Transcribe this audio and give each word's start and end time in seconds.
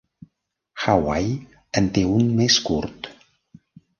Hawaii 0.85 1.35
en 1.81 1.91
té 1.97 2.05
un 2.13 2.33
més 2.41 2.57
curt. 2.71 3.13